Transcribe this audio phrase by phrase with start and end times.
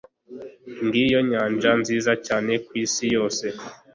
[0.85, 3.45] ngiyo nyanja nziza cyane kwisi yose